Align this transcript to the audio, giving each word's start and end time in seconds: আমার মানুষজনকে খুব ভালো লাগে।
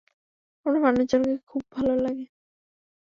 আমার 0.65 0.79
মানুষজনকে 0.81 1.35
খুব 1.47 1.61
ভালো 1.71 1.93
লাগে। 1.97 2.25